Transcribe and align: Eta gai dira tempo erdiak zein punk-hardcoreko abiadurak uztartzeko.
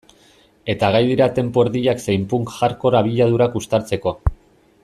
Eta 0.73 0.89
gai 0.95 1.01
dira 1.09 1.27
tempo 1.35 1.65
erdiak 1.67 2.01
zein 2.07 2.25
punk-hardcoreko 2.33 3.05
abiadurak 3.05 3.63
uztartzeko. 3.63 4.19